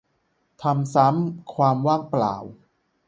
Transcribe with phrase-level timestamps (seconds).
[0.61, 2.35] ทำซ้ำความว่างเปล่า